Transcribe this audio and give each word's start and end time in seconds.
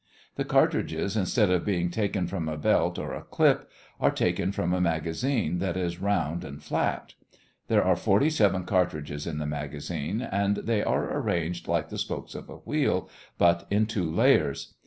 The 0.35 0.45
cartridges, 0.45 1.15
instead 1.15 1.51
of 1.51 1.63
being 1.63 1.91
taken 1.91 2.25
from 2.25 2.49
a 2.49 2.57
belt 2.57 2.97
or 2.97 3.13
a 3.13 3.21
clip, 3.21 3.69
are 3.99 4.09
taken 4.09 4.51
from 4.51 4.73
a 4.73 4.81
magazine 4.81 5.59
that 5.59 5.77
is 5.77 6.01
round 6.01 6.43
and 6.43 6.59
flat. 6.59 7.13
There 7.67 7.83
are 7.83 7.95
forty 7.95 8.31
seven 8.31 8.63
cartridges 8.63 9.27
in 9.27 9.37
the 9.37 9.45
magazine 9.45 10.23
and 10.23 10.55
they 10.55 10.81
are 10.81 11.15
arranged 11.19 11.67
like 11.67 11.89
the 11.89 11.99
spokes 11.99 12.33
of 12.33 12.49
a 12.49 12.55
wheel, 12.55 13.11
but 13.37 13.67
in 13.69 13.85
two 13.85 14.09
layers. 14.11 14.73